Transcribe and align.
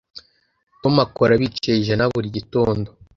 Tom 0.81 0.95
akora 1.05 1.33
bicaye 1.41 1.77
ijana 1.79 2.05
buri 2.13 2.27
gitondo 2.37 2.89